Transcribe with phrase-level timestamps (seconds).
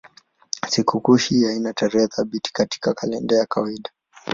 [0.69, 3.89] Sikukuu hii haina tarehe thabiti katika kalenda ya kawaida.